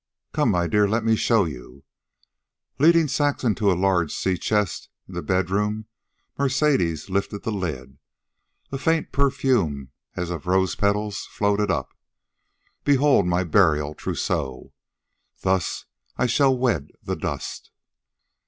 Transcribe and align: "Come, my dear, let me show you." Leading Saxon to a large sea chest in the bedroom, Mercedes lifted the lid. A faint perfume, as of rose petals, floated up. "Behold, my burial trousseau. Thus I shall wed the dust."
"Come, 0.33 0.49
my 0.49 0.65
dear, 0.65 0.87
let 0.87 1.03
me 1.03 1.15
show 1.15 1.45
you." 1.45 1.83
Leading 2.79 3.07
Saxon 3.07 3.53
to 3.53 3.71
a 3.71 3.77
large 3.79 4.11
sea 4.11 4.35
chest 4.35 4.89
in 5.07 5.13
the 5.13 5.21
bedroom, 5.21 5.85
Mercedes 6.39 7.11
lifted 7.11 7.43
the 7.43 7.51
lid. 7.51 7.99
A 8.71 8.79
faint 8.79 9.11
perfume, 9.11 9.91
as 10.15 10.31
of 10.31 10.47
rose 10.47 10.73
petals, 10.75 11.27
floated 11.29 11.69
up. 11.69 11.91
"Behold, 12.83 13.27
my 13.27 13.43
burial 13.43 13.93
trousseau. 13.93 14.73
Thus 15.41 15.85
I 16.17 16.25
shall 16.25 16.57
wed 16.57 16.87
the 17.03 17.15
dust." 17.15 17.69